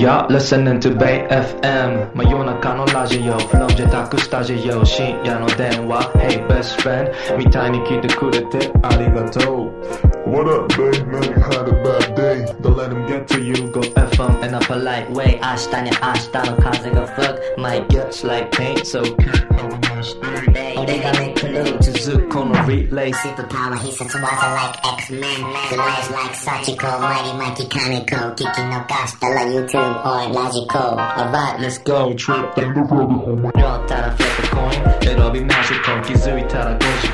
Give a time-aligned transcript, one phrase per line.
[0.00, 11.05] You're listening to Bay FM 真夜中のラジオ Flow ジェタックスタジオ深夜の電話 Hey best friend みたいに聞いてくれてありがとう What up, babe?
[11.07, 12.45] Man, you had a bad day.
[12.61, 18.25] Don't let them get to you Go FM in a polite way 明日に明日の風が吹く My guts
[18.25, 25.21] like paint so keep on my stay 俺がめくる続くこのリレー Superpower 必殺技 like X-Men
[25.69, 32.57] The lies like Sachiko Mighty Mighty Kaneko 聞き逃したら YouTube or ラジコ Alright Let's go trip
[32.57, 37.11] And the rabbit hole, my 拾ったら flip a coin It'll be magical 気づいたら5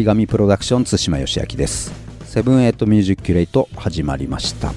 [0.00, 1.92] origami PRODUCTIONS 対馬芳昭です。
[2.24, 4.72] Seven Eight Musi-Curate 始まりました、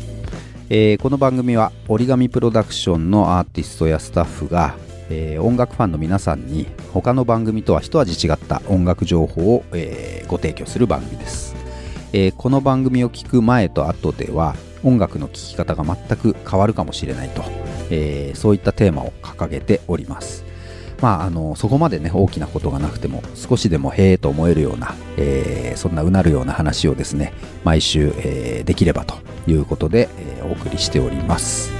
[0.69, 4.75] えーこの番組は origami PRODUCTIONS のアーティストやスタッフが、
[5.09, 11.55] えー音楽ファンの皆さんに他の番組とは一味違った音楽情報を、えーご提供する番組です、
[12.11, 17.43] えこの番組を聞く前と後では音楽の聴き方が全く変わるかもしれないと、
[17.91, 20.42] えそういったテーマを掲げております。
[21.01, 29.15] まあ、あのそこまでね大きなことがなくても少しでもへえと思えるような、えーそんなうなるような話をですね毎週、えーできればと
[29.47, 31.71] いうことで、えーお送りしております。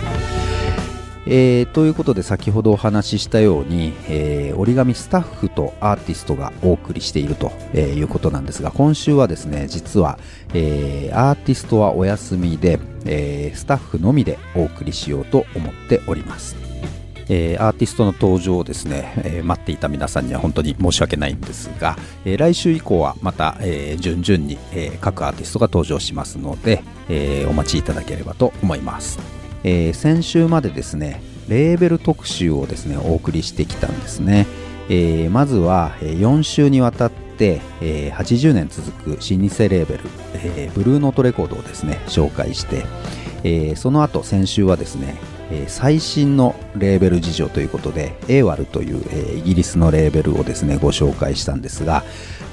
[1.25, 10.17] えーということで先ほどお話ししたように、えー折り紙スタッフとアーティストがお送りしているとえーいうことなんですが今週はですね実は、
[10.53, 16.55] えーアーティストはお休みで、えースタッフのみでお送りしようと思っております。
[17.29, 29.19] えーアーティストの登場をですね、えー待っていた皆さんには本当に申し訳ないんですが、えー来週以降はまた、え順々に、え各アーティストが登場しますので、えお待ちいただければと思います、
[29.63, 34.47] え先週までですねレーベル特集をですねお送りしてきたんですね、
[34.89, 42.85] えまずは、4週にわたって、え80年続く老舗レーベル、えブルーノートレコードをですね紹介して、
[43.43, 45.15] えその後先週はですね、
[45.51, 52.03] え最新のレーベル事情ということで AWAL という、えイギリスのレーベルをですねご紹介したんですが、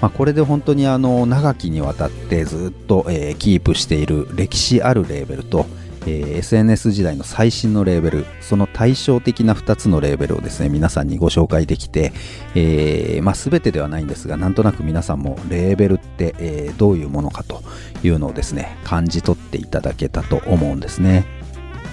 [0.01, 5.67] まあ、これで本当にあの長きにわたってずっと、えキープしている歴史あるレーベルと、
[6.07, 12.13] え SNS 時代の最新のレーベルその対照的な2つのレーベルをですね皆さんにご紹介できて、
[12.55, 17.63] えーまあ、全てではないんですがなんとなく皆さんもレーベルって、えどういうものかと
[18.03, 21.40] いうのをですね感じ取っていただけたと思うんですね。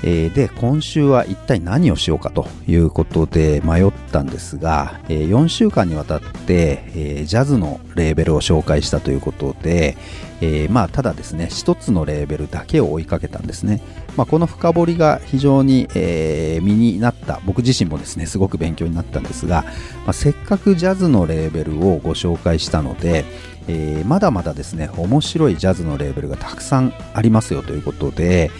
[0.03, 9.97] えーで今週は一体何をしようかということで迷ったんですが、えー4週間にわたって、えージャズのレーベルを紹介したということで、
[10.41, 13.81] えまあただですね一つのレーベルだけを追いかけたんですね、
[14.15, 19.63] まあ、この深掘りが非常に、え身になった僕自身もですねすごく勉強になったんですが、
[20.05, 23.25] まあ、せっかくジャズのレーベルをご紹介したので、
[23.67, 28.51] えまだまだですね面白いジャズのレーベルがたくさんありますよということで、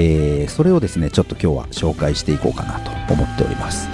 [0.00, 3.88] えーそれをですねちょっと今日は紹介していこうかなと思っております。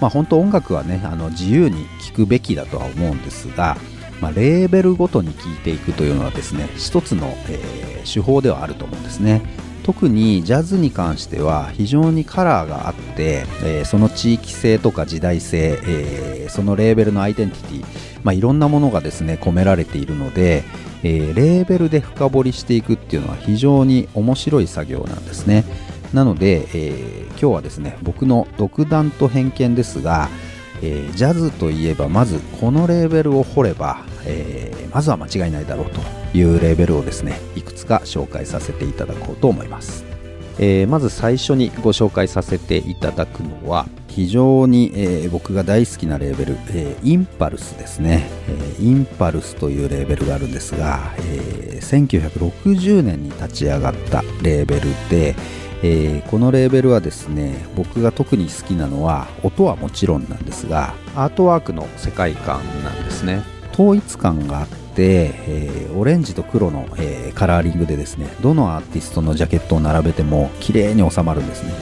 [0.00, 3.76] まあ本当音楽はねあの自由に聴くべきだとは思うんですが、
[4.20, 9.42] まあ、レーベルごとに聴いていくというのはですね一つの、えー手法ではあると思うんですね。
[9.84, 17.86] 特にジャズに関しては非常にカラーがあって、えーその地域性とか時代性、えーそのレーベルのアイデンティティ、
[18.24, 20.64] まあ、いろんなものがですね込められているので、
[21.02, 25.64] えーレーベルで深掘りしていくっていうのは非常に面白い作業なんですね。
[26.12, 30.28] なので、えー今日はですね僕の独断と偏見ですが、
[30.82, 36.00] えージャズといえばまずこのレーベルを掘れば、えーまずは間違いないだろうと
[36.36, 40.04] いうレーベルをですねいくつか紹介させていただこうと思います、
[40.58, 55.34] えーまず最初にご紹介させていただくのは非常に、えー僕が大好きなレーベル、えーインパルスですね、えーインパルスというレーベルがあるんですが、えー1960年に立ち上がったレーベルで、
[55.82, 63.42] えーこのレーベルはですね僕が特に好きなのは音はもちろんなんですがアートワークの世界観なんですね。
[63.72, 71.72] 統一感があって、えーオレンジと黒の、えーカラーリングでですねどのアーティストのジャケットを並べても綺麗に収まるんですね。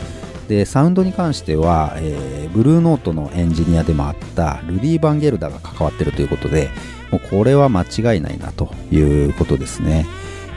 [0.48, 6.68] でサウンドに関しては、えーブルーノートのエンジニアでもあったルディ・バンゲルダが関わってるということで
[7.12, 10.06] もうこれは間違いないなということですね。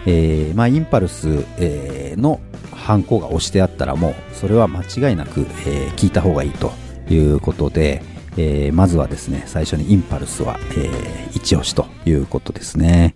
[0.05, 2.39] えーまあ、インパルス、えーの
[2.71, 6.73] ハンコが押してあったらもうそれは間違いなく、え聞いた方がいいと
[7.09, 8.03] いうことで、
[8.37, 13.15] えーまずはですね最初にインパルスは、えー一押しということですね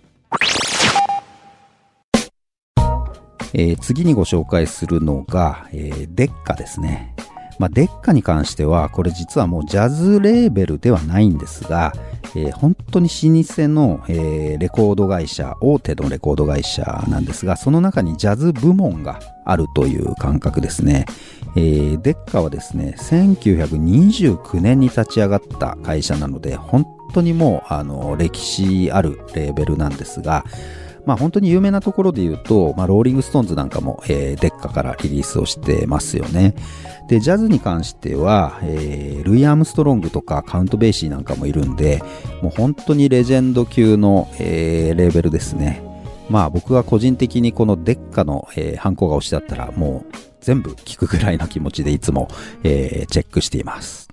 [3.54, 7.14] えー次にご紹介するのが、えーデッカですね。
[7.58, 11.92] まあ、デッカに関しては、これ実はもうジャズレーベルではないんですが、
[12.34, 21.06] えー本当に老舗の、えーレコード会社、大手のレコード会社なんですが、その中にジャズ部門があるという感覚ですね。
[21.56, 30.44] えー Decca はですね、1929年に立ち上がった会社なので、本当にもう、あの、歴史あるレーベルなんですが、
[31.08, 36.54] まあ本当に有名なところで言うと、まあローリングストーンズなんかも、えー Decca からリリースをしてますよね。
[37.08, 42.02] で、ジャズに関しては、えールイ・アームストロングとかカウント・ベイシーなんかもいるんで、
[42.42, 45.82] もう本当にレジェンド級の、えーレーベルですね。
[46.28, 52.28] まあ僕は個人的にこのデッカの、えー、ハンコが押しだったらもう全部聞くぐらいの気持ちでいつも、
[52.64, 54.08] えーチェックしています。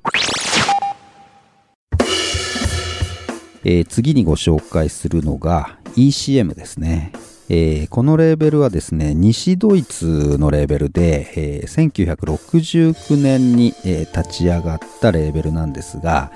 [3.65, 7.11] えー次にご紹介するのが ECM ですね。
[7.49, 16.31] えーこのレーベルはですね、西ドイツのレーベルで、えー1969年に、えー立ち上がったレーベルなんですが、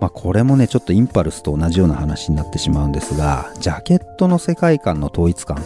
[0.00, 5.64] まあ、これもね、ちょっとインパルスと同じような話になってしまうんですが、ジャケットの世界観の統一感、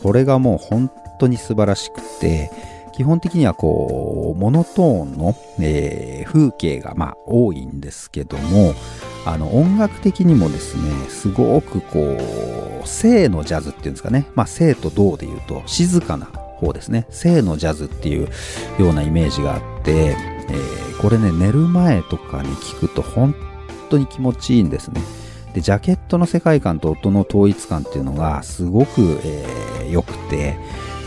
[0.00, 0.88] これがもう本
[1.18, 2.52] 当に素晴らしくて、
[2.94, 8.74] 基本的にはこう、モノトーンの、えー風景がまあ多いんですけども、
[9.24, 12.18] あの音楽的にもですね、すごくこ
[12.84, 14.28] う、静のジャズっていうんですかね。
[14.34, 17.06] まあ静と動で言うと静かな方ですね。
[17.10, 18.28] 静のジャズっていう
[18.78, 20.16] ようなイメージがあって、
[20.48, 23.34] えーこれね、寝る前とかに聞くと本
[23.90, 25.00] 当に気持ちいいんですね。
[25.52, 30.56] で、ジャケットの世界観と音の統一感っていうのがすごく、えー良くて、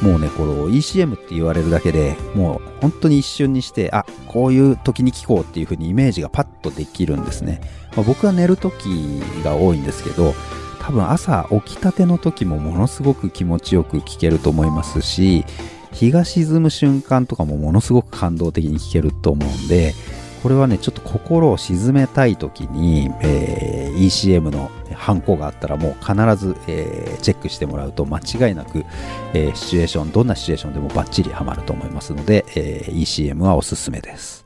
[0.02, 7.62] もうね、この ECM って言われるだけでもう本当に一瞬にして、あ、こういう時に聴こうっていう風にイメージがパッとできるんですね。
[7.96, 10.36] まあ僕は寝る時が多いんですけど、
[10.82, 15.46] 多分朝起きたての時もものすごく気持ちよく聴けると思いますし、
[15.92, 19.96] 日が沈む瞬間とかもものすごく感動的に聴けると思うんで、
[20.46, 28.86] これはね、ちょっと心を静めたい時に、えー ECM のハンコがあったらもう必ず、えーチェックしてもらうと間違いなく、
[29.34, 34.46] えーシチュエーション、どんなシチュエーションでもバッチリハマると思いますので、えー ECM はおすすめです。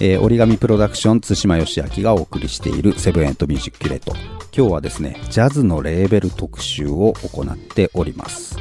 [0.00, 8.56] えー折り紙プロダクション対馬義明がお送りしているセブンエントミュージックレート今日はですねジャズのレーベル特集を行っております、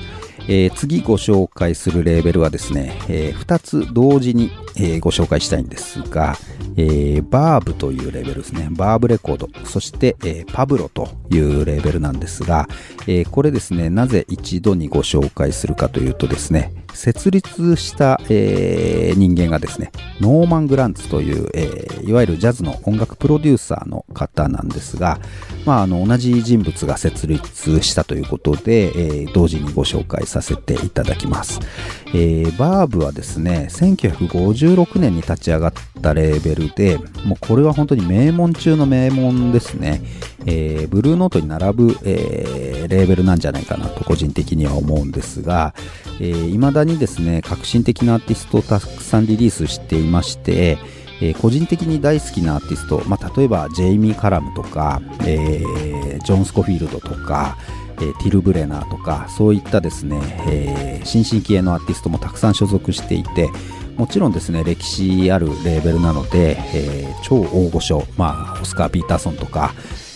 [0.47, 6.35] えー次ご紹介するレーベルはですね、え2つ同時に、えーご紹介したいんですが、
[6.77, 12.67] えーバーブというレベルですねバーブレコードそして、えーパブロというレベルなんですが、
[13.07, 25.19] えーこれですねなぜ一度にご紹介するかというとですね設立した、えー人間がですね、ノーマン・グランツという、えーいわゆるジャズの音楽プロデューサーの方なんですが、
[25.65, 31.59] まあ、あの同じ人物が設立したということで、えー同時にご紹介させていただきます。
[32.07, 40.01] えーバーブはですね、1956年に立ち上がったレーベルで、もうこれは本当に名門中の名門ですね。
[40.45, 45.73] えーブルーノートに並ぶ、えーレーベルなんじゃないかなと個人的には思うんですが、
[46.19, 50.77] えー未だにですね、革新的なアーティストをたくさんリリースしていまして、
[51.21, 57.57] えー個人的に大好きなアーティスト、まあ、例えばジェイミー・カラムとか、えージョン・スコフィールドとか、
[57.97, 63.49] えーティル・ブレナーとかそういったですね、え新進気鋭のアーティストもたくさん所属していて
[63.97, 69.73] もちろんですね歴史あるレーベルなので、えー超大御所、まあ、オスカー・ピーターソンとか、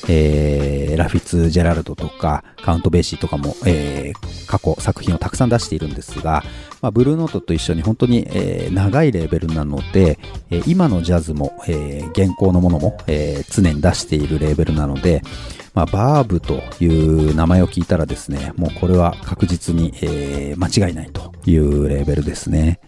[0.10, 6.44] えーラフィッツ・ジェラルドとかカウント・ベイシーとかも、えー過去作品をたくさん出しているんですが、
[6.82, 10.20] まあ、ブルーノートと一緒に本当に、えー長いレーベルなので、
[10.50, 15.22] えー今のジャズも、えー現行のものも、えー常に出しているレーベルなので、
[15.74, 22.80] まあ、バーブという名前を聞いたらですね、もうこれは確実に、えー間違いないというレーベルですね。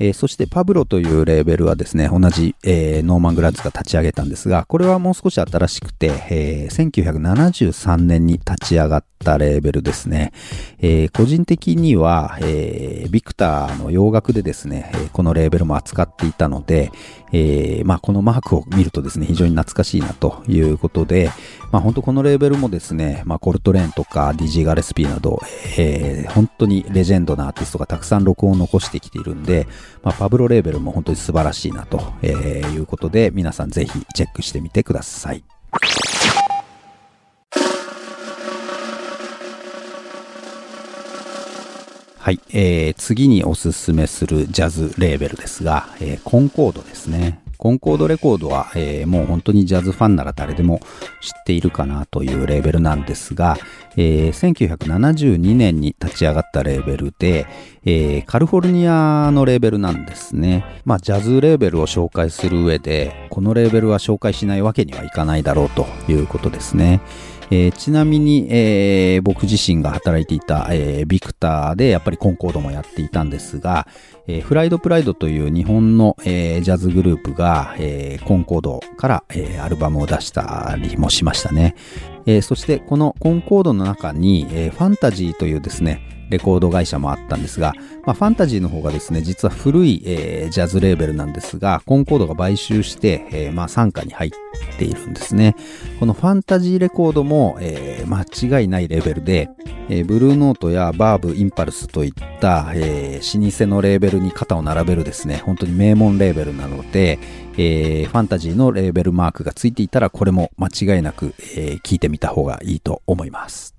[0.00, 10.32] えーそしてパブロというレーベルはですね、同じ、えーノーマン・グランツが立ち上げたんですが、これはもう少し新しくて、えー1973年に立ち上がったレーベルですね。
[10.78, 16.90] えー個人的には、えービクターの洋楽でですね、このレーベルも扱っていたので、
[17.32, 21.30] えーまあ、このマークを見るとですね、非常に懐かしいなということで、
[21.70, 25.40] まあ、本当このレーベルもですね、まあ、コルトレーンとか DJ ガレスピーなど、
[25.78, 29.66] えー本当にレジェンドなアーティストがたくさん録音を残してきているんで、
[30.02, 35.44] まあ、パブロレーベルも本当に素晴らしいなと、えーいうことで、皆さんぜひチェックしてみてください。
[42.18, 47.40] はい、えー、次におすすめするジャズレーベルですが、えー、コンコードですね。
[47.60, 50.80] コンコードレコードは、えー、もう本当にジャズファンなら誰でも
[51.20, 53.58] 知っているかなというレーベルなんですが、
[53.98, 57.46] えー、1972年に立ち上がったレーベルで、
[57.84, 60.64] えー、カルフォルニアのレーベルなんですね。
[60.86, 67.02] まあ、ジャズレーベルを紹介する上で、このレーベルは紹介しないわけにはいかないだろうということですね。
[67.50, 73.88] えー、ちなみに、えー、僕自身が働いていた、えー、ビクターでやっぱりコンコードもやっていたんですが、
[74.28, 81.74] えー、フライドプライドという日本の、えー、ジャズグループが、えー、コンコードから、えー、アルバムを出したりもしましたね。
[82.26, 94.30] えー、そしてこのコンコードの中に、えー、ファンタジーというですね、レコード会社もあったんですが、まあ、ファンタジーの方がですね、実は古い、えー、ジャズレーベルなんですが、コンコードが買収して、えー、まあ、傘下に入っ
[94.78, 95.56] ているんですね。
[95.98, 99.50] このファンタジーレコードも、えー、間違いないレーベルで、
[99.88, 107.18] え、ブルーノートやバーブ、インパルスといった、えー、老舗のレーベルに肩を並べるですね、本当に名門レーベルなので、
[107.58, 113.74] え、ファンタジーのレーベルマークがついていたら、これも間違いなく、え、聞いてみた方がいいと思います。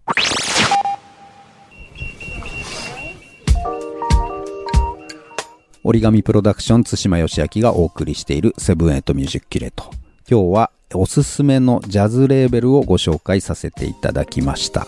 [5.84, 9.86] 折り紙プロダクション津島義明がお送りしている Seven Eight Musi-Curate。
[10.30, 14.86] 今日はおすすめのジャズレーベルをご紹介させていただきました。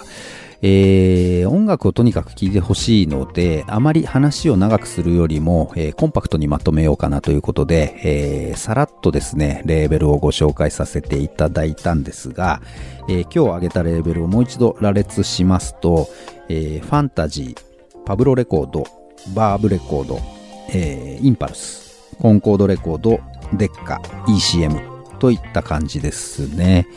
[0.62, 12.62] えー、音楽をとにかく聴いてほしいので、あまり話を長くするよりも、えー、コンパクトにまとめようかなということで、えー、さらっとですね、レーベルをご紹介させていただいたんですが、
[13.10, 16.08] え今日挙げたレーベルをもう一度羅列しますと、
[16.50, 18.86] えファンタジー、パブロレコード、
[19.34, 20.43] バーブレコード、
[20.74, 23.20] えー、インパルス、コンコードレコード、
[23.54, 26.88] デッカ、ECM といった感じですね。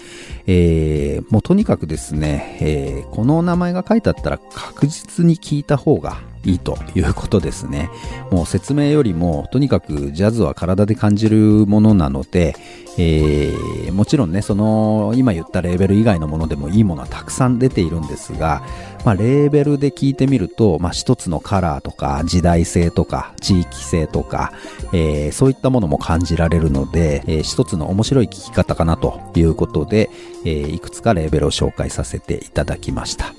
[0.46, 7.90] えー、もうとにかくですね、えー、この名前が書いてあったら確実に聞いた方がいいということですね。
[8.30, 12.54] もう説明よりも、とにかくジャズは体で感じるものなので、
[12.98, 18.62] えー、もちろんね、その、今言ったレーベル以外のものでもいいものはたくさん出ているんですが、
[19.04, 24.52] まあ、レーベルで聞いてみると、まあ、一つのカラーとか、時代性とか、地域性とか、
[24.92, 30.08] えー、そういったものも感じられるので、えー、一つの面白い聞き方かなということで、
[30.46, 33.34] えー、いくつかレーベルを紹介させていただきました。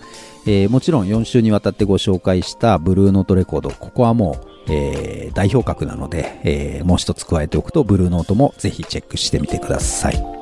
[0.45, 4.37] えー、もちろん4週にわたってご紹介したブルーノートレコード、ここはも
[4.67, 10.36] う、えー、代表格なので、えー、もう一つ加えておくと、ブルーノートもぜひチェックしてみてください。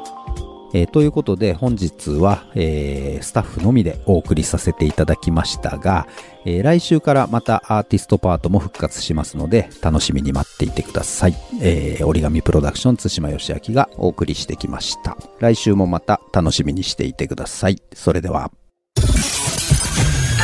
[0.76, 6.06] えー、ということで本日は、えー、スタッフのみでお送りさせていただきましたが、
[6.44, 11.36] えー、来週からまたアーティストパートも復活しますので楽しみに待っていてください。
[11.62, 15.16] えー、折り紙プロダクション津島義明がお送りしてきました。
[15.40, 17.82] 来週もまた楽しみにしていてください。
[17.94, 18.52] それでは。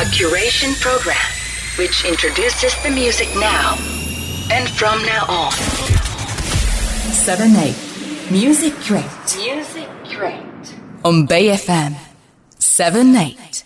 [0.00, 1.14] A curation program
[1.76, 3.76] which introduces the music now
[4.50, 5.50] and from now on.
[7.12, 7.92] 7-8
[8.32, 9.04] Music Crate
[9.36, 9.81] Music
[10.22, 10.74] Great.
[11.02, 11.96] On Bay FM
[12.56, 13.64] 7 8.